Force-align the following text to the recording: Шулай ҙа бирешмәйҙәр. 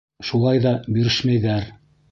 Шулай 0.29 0.63
ҙа 0.63 0.71
бирешмәйҙәр. 0.97 1.73